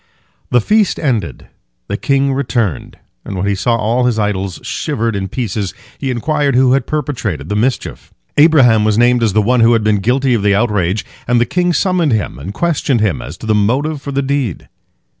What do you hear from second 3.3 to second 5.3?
when he saw all his idols shivered in